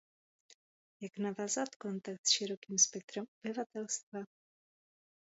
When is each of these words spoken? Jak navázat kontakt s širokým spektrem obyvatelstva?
Jak 1.01 1.17
navázat 1.17 1.75
kontakt 1.75 2.27
s 2.27 2.29
širokým 2.31 2.77
spektrem 2.77 3.25
obyvatelstva? 3.45 4.19